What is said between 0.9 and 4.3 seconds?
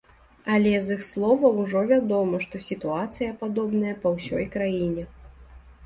іх словаў ужо вядома, што сітуацыя падобная па